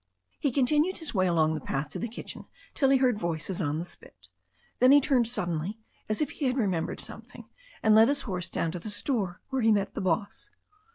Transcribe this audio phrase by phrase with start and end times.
[0.39, 3.77] He continued his way along the path to the kitchen till he heard voices on
[3.77, 4.29] the spit.
[4.79, 5.77] Then he turned suddenly,
[6.09, 7.47] as if he had remembered something,
[7.83, 10.49] and led his horse down to the store where he met the boss.